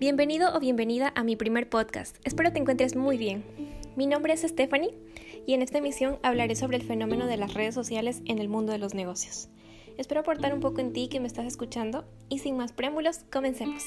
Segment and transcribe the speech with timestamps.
[0.00, 2.16] Bienvenido o bienvenida a mi primer podcast.
[2.24, 3.44] Espero te encuentres muy bien.
[3.94, 4.98] Mi nombre es Stephanie
[5.46, 8.72] y en esta emisión hablaré sobre el fenómeno de las redes sociales en el mundo
[8.72, 9.48] de los negocios.
[9.96, 13.84] Espero aportar un poco en ti que me estás escuchando y sin más preámbulos, comencemos.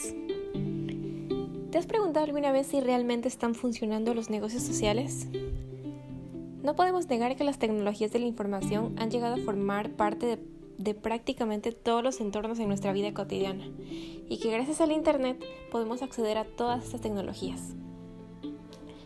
[1.70, 5.28] ¿Te has preguntado alguna vez si realmente están funcionando los negocios sociales?
[6.64, 10.40] No podemos negar que las tecnologías de la información han llegado a formar parte de
[10.84, 13.66] de prácticamente todos los entornos en nuestra vida cotidiana
[14.30, 17.76] y que gracias al Internet podemos acceder a todas estas tecnologías.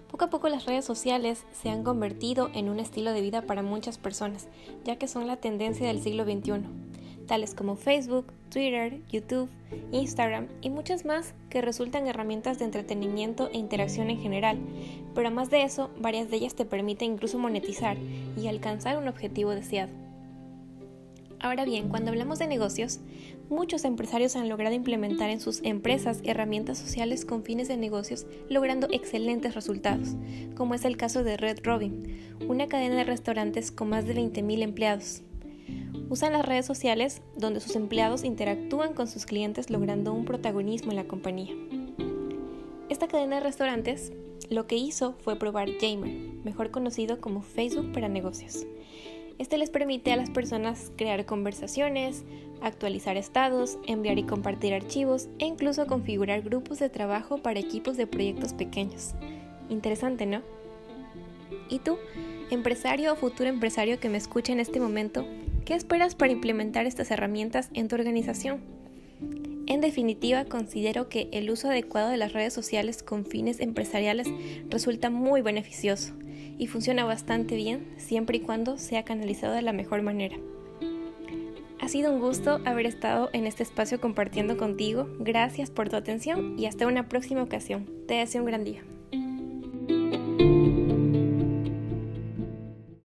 [0.10, 3.62] Poco a poco las redes sociales se han convertido en un estilo de vida para
[3.62, 4.48] muchas personas,
[4.84, 6.64] ya que son la tendencia del siglo XXI,
[7.28, 9.50] tales como Facebook, Twitter, YouTube,
[9.92, 14.58] Instagram y muchas más que resultan herramientas de entretenimiento e interacción en general,
[15.14, 17.98] pero más de eso, varias de ellas te permiten incluso monetizar
[18.38, 20.07] y alcanzar un objetivo deseado.
[21.40, 23.00] Ahora bien, cuando hablamos de negocios,
[23.50, 28.88] muchos empresarios han logrado implementar en sus empresas herramientas sociales con fines de negocios, logrando
[28.92, 30.16] excelentes resultados,
[30.56, 34.64] como es el caso de Red Robin, una cadena de restaurantes con más de 20.000
[34.64, 35.22] empleados.
[36.10, 40.98] Usan las redes sociales donde sus empleados interactúan con sus clientes logrando un protagonismo en
[40.98, 41.54] la compañía.
[42.90, 44.12] Esta cadena de restaurantes
[44.50, 48.66] lo que hizo fue probar Jamer, mejor conocido como Facebook para negocios.
[49.40, 52.24] Este les permite a las personas crear conversaciones,
[52.62, 58.08] actualizar estados, enviar y compartir archivos e incluso configurar grupos de trabajo para equipos de
[58.08, 59.14] proyectos pequeños.
[59.70, 60.42] Interesante, ¿no?
[61.70, 62.00] ¿Y tú,
[62.50, 65.28] empresario o futuro empresario que me escucha en este momento,
[65.66, 68.62] qué esperas para implementar estas herramientas en tu organización?
[69.68, 74.28] En definitiva, considero que el uso adecuado de las redes sociales con fines empresariales
[74.70, 76.14] resulta muy beneficioso
[76.58, 80.38] y funciona bastante bien siempre y cuando sea canalizado de la mejor manera.
[81.80, 85.08] Ha sido un gusto haber estado en este espacio compartiendo contigo.
[85.20, 87.88] Gracias por tu atención y hasta una próxima ocasión.
[88.08, 88.84] Te deseo un gran día.